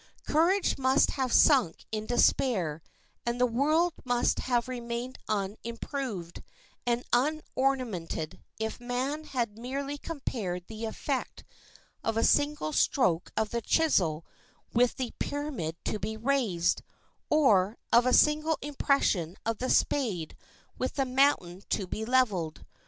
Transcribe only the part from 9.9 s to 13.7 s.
compared the effect of a single stroke of the